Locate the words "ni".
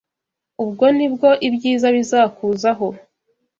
0.97-1.07